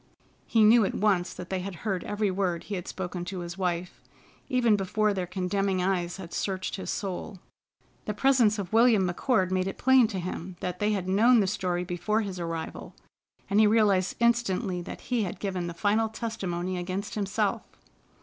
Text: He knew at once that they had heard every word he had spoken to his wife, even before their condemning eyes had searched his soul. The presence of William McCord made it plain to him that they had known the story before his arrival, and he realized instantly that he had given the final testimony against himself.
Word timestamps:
He 0.47 0.63
knew 0.63 0.83
at 0.83 0.95
once 0.95 1.31
that 1.31 1.51
they 1.51 1.59
had 1.59 1.75
heard 1.85 2.03
every 2.05 2.31
word 2.31 2.63
he 2.63 2.73
had 2.73 2.87
spoken 2.87 3.23
to 3.25 3.41
his 3.41 3.55
wife, 3.55 4.01
even 4.49 4.75
before 4.75 5.13
their 5.13 5.27
condemning 5.27 5.79
eyes 5.79 6.17
had 6.17 6.33
searched 6.33 6.75
his 6.75 6.89
soul. 6.89 7.37
The 8.05 8.15
presence 8.15 8.57
of 8.57 8.73
William 8.73 9.07
McCord 9.07 9.51
made 9.51 9.67
it 9.67 9.77
plain 9.77 10.07
to 10.07 10.17
him 10.19 10.55
that 10.59 10.79
they 10.79 10.93
had 10.93 11.07
known 11.07 11.39
the 11.39 11.45
story 11.45 11.83
before 11.83 12.21
his 12.21 12.39
arrival, 12.39 12.95
and 13.47 13.59
he 13.59 13.67
realized 13.67 14.15
instantly 14.19 14.81
that 14.81 15.01
he 15.01 15.21
had 15.21 15.37
given 15.39 15.67
the 15.67 15.75
final 15.75 16.09
testimony 16.09 16.79
against 16.79 17.13
himself. 17.13 17.61